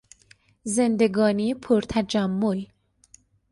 زندگانی 0.63 1.53
پر 1.53 1.81
تجمل 1.89 2.65